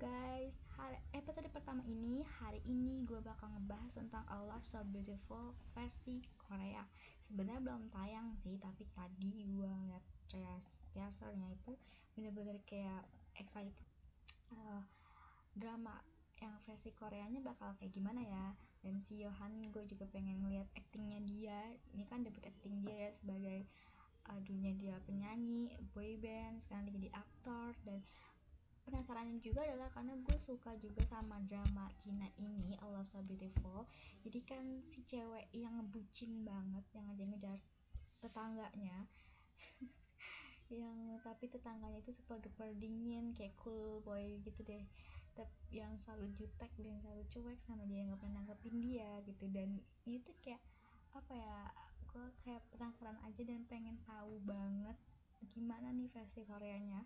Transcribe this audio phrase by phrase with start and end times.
[0.00, 5.52] Guys, hari, episode pertama ini hari ini gue bakal ngebahas tentang A Love So Beautiful
[5.76, 6.80] versi Korea.
[7.28, 10.00] Sebenarnya belum tayang sih, tapi tadi gue ngeliat
[10.96, 11.76] teasernya itu
[12.16, 13.04] bener-bener kayak
[13.36, 13.84] excited.
[14.48, 14.80] Uh,
[15.60, 16.00] drama
[16.40, 18.56] yang versi Koreanya bakal kayak gimana ya?
[18.80, 21.60] Dan si Yohan gue juga pengen ngeliat actingnya dia.
[21.92, 23.68] Ini kan debut acting dia ya sebagai
[24.30, 27.98] adunya dia penyanyi boyband sekarang dia jadi aktor dan
[28.82, 33.86] penasaran juga adalah karena gue suka juga sama drama Cina ini I Love So Beautiful.
[34.26, 37.58] Jadi kan si cewek yang ngebucin banget yang ngejar-ngejar
[38.22, 39.06] tetangganya
[40.82, 44.84] yang tapi tetangganya itu super duper dingin kayak cool boy gitu deh.
[45.32, 49.46] Tapi yang selalu jutek dan selalu cuek sama dia nggak pernah nanggepin dia gitu.
[49.48, 50.60] Dan itu kayak
[51.12, 51.56] apa ya
[52.12, 54.96] gue kayak penasaran aja dan pengen tahu banget
[55.48, 57.02] gimana nih versi Koreanya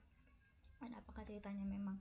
[0.80, 1.96] dan apakah ceritanya memang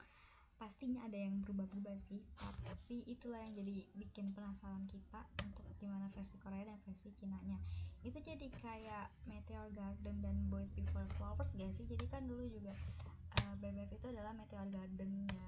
[0.56, 2.24] pastinya ada yang berubah-ubah sih?
[2.66, 7.60] Tapi itulah yang jadi bikin penasaran kita untuk gimana versi Korea dan versi Cina nya
[8.06, 11.90] itu jadi kayak Meteor Garden dan Boys Before Flowers gak sih?
[11.90, 15.48] Jadi kan dulu juga uh, eh, BBF itu adalah Meteor Garden nya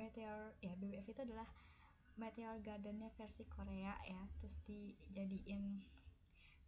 [0.00, 1.44] Meteor ya BBF itu adalah
[2.16, 4.22] Meteor Gardennya versi Korea ya.
[4.40, 5.84] Terus dijadiin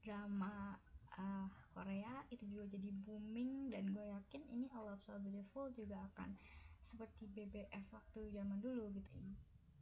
[0.05, 0.77] drama
[1.19, 5.99] uh, Korea itu juga jadi booming dan gue yakin ini I Love So Beautiful juga
[6.15, 6.37] akan
[6.81, 9.17] seperti BBF waktu zaman dulu gitu.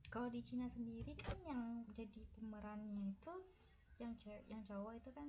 [0.09, 3.35] Kalau di Cina sendiri kan yang jadi pemerannya itu
[4.01, 5.29] yang cewek yang cowok itu kan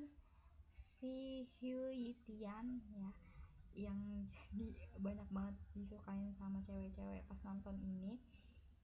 [0.70, 3.09] si Hugh Yitian ya
[3.75, 8.17] yang jadi banyak banget disukain sama cewek-cewek pas nonton ini.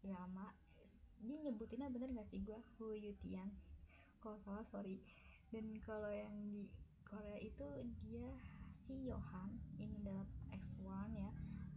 [0.03, 0.53] Drama
[1.25, 3.49] dia nyebutinnya bener gak sih gue Hu Yutian
[4.21, 5.01] kalau salah sorry.
[5.53, 6.65] Dan kalau yang di
[7.05, 7.67] Korea itu
[8.01, 8.29] dia
[8.69, 11.31] si Yohan ini adalah X1 ya.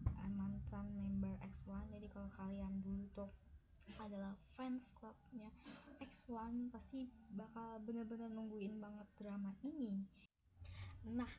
[0.09, 3.31] Eh, mantan member X1 jadi kalau kalian dulu tuh
[3.97, 5.49] adalah fans clubnya
[6.05, 10.05] X1 pasti bakal bener-bener nungguin banget drama ini.
[11.09, 11.31] Nah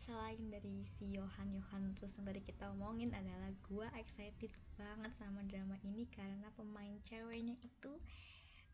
[0.00, 5.44] selain dari si Yohan Yohan terus yang tadi kita omongin adalah gua excited banget sama
[5.44, 7.92] drama ini karena pemain ceweknya itu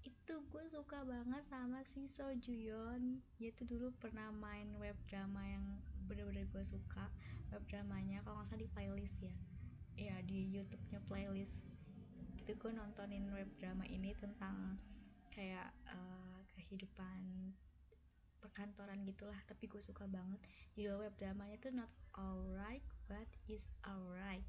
[0.01, 5.45] itu gue suka banget sama si So Juyon dia tuh dulu pernah main web drama
[5.45, 5.65] yang
[6.09, 7.13] bener-bener gue suka
[7.53, 9.35] web dramanya kalau nggak salah di playlist ya.
[10.01, 11.69] Ya di YouTube-nya playlist.
[12.41, 14.81] Itu gue nontonin web drama ini tentang
[15.37, 17.53] kayak uh, kehidupan
[18.41, 20.41] perkantoran gitulah tapi gue suka banget.
[20.73, 24.47] Juga web dramanya tuh not alright but is alright.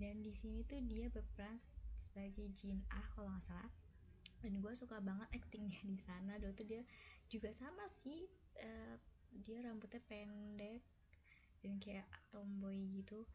[0.00, 1.60] Dan di sini tuh dia berperan
[1.98, 3.68] sebagai Jin Ah kalau nggak salah
[4.42, 6.38] dan gue suka banget actingnya di sana.
[6.38, 6.82] Dulu tuh dia
[7.26, 8.26] juga sama sih
[8.62, 8.96] uh,
[9.42, 10.82] dia rambutnya pendek
[11.62, 13.26] dan kayak tomboy gitu.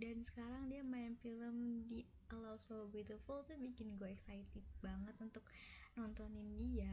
[0.00, 5.44] Dan, sekarang dia main film di Allow So Beautiful tuh bikin gue excited banget untuk
[5.96, 6.92] nontonin dia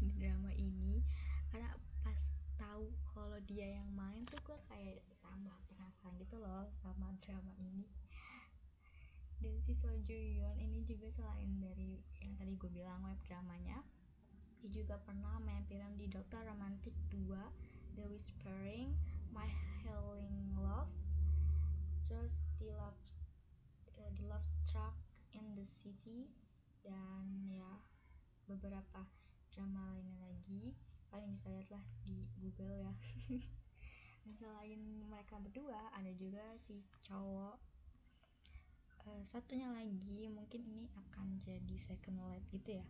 [0.00, 1.00] di drama ini.
[1.48, 1.72] Karena
[2.04, 2.20] pas
[2.60, 7.88] tahu kalau dia yang main tuh gue kayak tambah penasaran gitu loh sama drama ini
[9.42, 13.82] dan si Soju Yeon ini juga selain dari yang tadi gue bilang web dramanya
[14.62, 18.94] dia juga pernah main film di Dokter Romantic 2 The Whispering
[19.34, 19.50] My
[19.82, 20.94] Healing Love
[22.06, 23.02] terus The Love
[23.98, 24.94] uh, The Love Truck
[25.34, 26.30] in the City
[26.86, 27.82] dan ya
[28.46, 29.06] beberapa
[29.52, 30.74] drama lainnya lagi.
[31.12, 32.92] Kalian bisa lihat lah di Google ya.
[34.22, 34.80] Dan selain
[35.10, 37.71] mereka berdua ada juga si cowok
[39.06, 42.86] uh, satunya lagi mungkin ini akan jadi second lead gitu ya.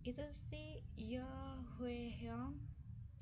[0.00, 1.26] Itu sih Yo
[1.76, 2.56] Hwe Hyung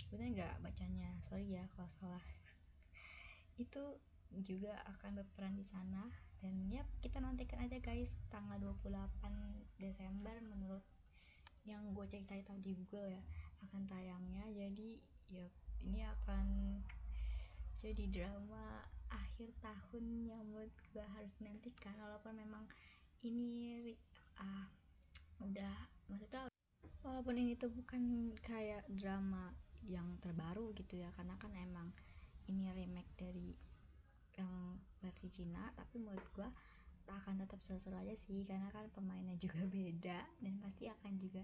[0.08, 2.24] bener nggak bacanya sorry ya kalau salah.
[3.58, 3.98] Itu
[4.44, 6.06] juga akan berperan di sana.
[6.38, 9.18] Dan ya kita nantikan aja guys tanggal 28
[9.82, 10.86] Desember menurut
[11.66, 13.22] yang gue cari-cari tahu di Google ya
[13.66, 14.46] akan tayangnya.
[14.54, 15.02] Jadi
[15.34, 15.50] ya
[15.82, 16.46] ini akan
[17.78, 22.64] jadi drama akhir tahun yang menurut gue harus nantikan walaupun memang
[23.24, 23.94] ini
[24.38, 24.66] uh,
[25.42, 25.74] udah
[26.10, 26.50] maksudnya
[27.02, 29.54] walaupun ini tuh bukan kayak drama
[29.86, 31.88] yang terbaru gitu ya karena kan emang
[32.50, 33.54] ini remake dari
[34.38, 36.48] yang versi Cina tapi menurut gue
[37.08, 41.42] akan tetap seru-seru aja sih karena kan pemainnya juga beda dan pasti akan juga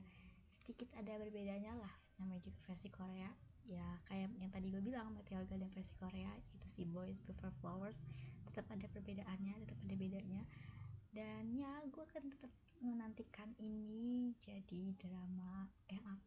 [0.53, 3.31] sedikit ada berbedanya lah namanya juga versi Korea
[3.65, 8.05] ya kayak yang tadi gue bilang Meteor Garden versi Korea itu si Boys Before Flowers.
[8.49, 10.43] Tetap ada perbedaannya tetap ada bedanya.
[11.15, 12.53] Dan ya gue akan tetap
[12.83, 16.19] menantikan ini jadi drama yang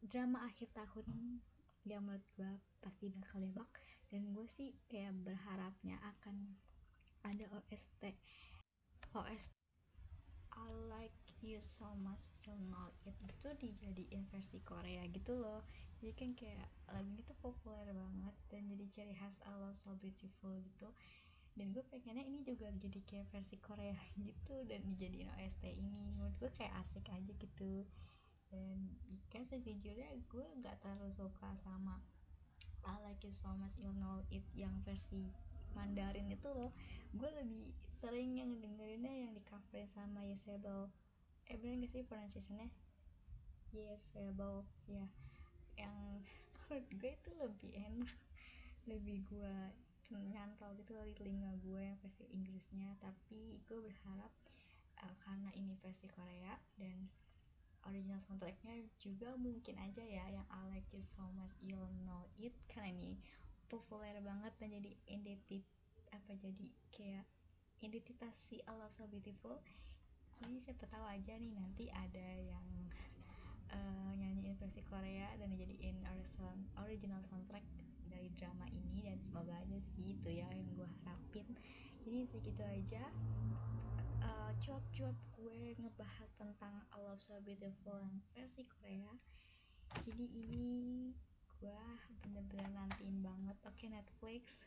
[0.00, 1.38] drama akhir tahun
[1.84, 3.70] yang menurut gue pasti bakal lebak.
[4.10, 6.58] Dan gue sih kayak berharapnya akan
[7.24, 8.02] ada OST
[9.12, 9.52] OST
[10.50, 12.32] I like you so much
[12.68, 15.64] know it itu dijadiin versi Korea gitu loh
[16.00, 19.92] jadi kan kayak lagu ini tuh populer banget dan jadi ciri khas I love so
[20.00, 20.88] beautiful gitu.
[21.52, 23.92] Dan gue pengennya ini juga jadi kayak versi Korea
[24.26, 26.00] gitu dan dijadiin OST ini.
[26.16, 27.84] Menurut gue kayak asik aja gitu.
[28.48, 28.96] Dan
[29.28, 32.00] kan sejujurnya gue nggak terlalu suka sama
[32.80, 35.28] I like you so much you know it yang versi
[35.76, 36.72] Mandarin itu loh.
[37.12, 40.88] Gue lebih sering yang dengerinnya yang di cover sama Yesebel
[41.50, 42.72] eh bener gak sih pronunciationnya?
[43.74, 45.04] Yesebel ya
[45.86, 45.96] yang
[46.68, 48.12] menurut gue itu lebih enak.
[48.88, 49.54] Lebih gue
[50.10, 52.94] nyantol gitu di telinga gue versi Inggrisnya.
[53.00, 54.32] Tapi gue berharap
[55.00, 57.08] uh, karena ini versi Korea dan
[57.88, 62.52] original soundtracknya juga mungkin aja ya yang I like you so much you'll know it
[62.68, 63.16] karena ini
[63.72, 65.64] populer banget dan jadi identit
[66.12, 67.24] apa jadi kayak
[67.80, 69.62] identitas si I love so beautiful.
[70.36, 72.66] Jadi siapa tahu aja nih nanti ada yang
[73.74, 76.00] uh, nyanyiin versi Korea dan dijadiin
[76.90, 77.62] original soundtrack
[78.10, 81.46] dari drama ini dan semoga aja sih itu ya yang gue harapin.
[82.02, 83.06] Jadi segitu aja.
[84.20, 89.14] Uh, cuap-cuap gue ngebahas tentang I Love So Beautiful yang versi Korea.
[90.02, 90.66] Jadi ini
[91.62, 91.82] gue
[92.26, 93.56] bener-bener nantiin banget.
[93.62, 94.58] Oke okay, Netflix.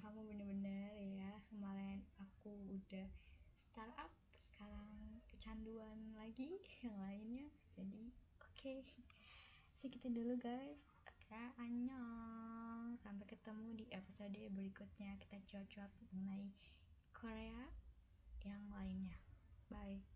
[0.00, 3.06] Kamu bener-bener ya kemarin aku udah
[3.54, 4.10] startup
[4.40, 8.02] sekarang kecanduan lagi yang lainnya jadi
[8.40, 8.52] oke.
[8.56, 8.80] Okay.
[9.80, 10.78] segitu dulu guys.
[11.08, 12.94] Oke okay, annyeong.
[13.02, 15.18] Sampai ketemu di episode berikutnya.
[15.18, 16.52] Kita cuap-cuap mengenai
[17.10, 17.66] Korea
[18.46, 19.18] yang lainnya.
[19.72, 20.11] Bye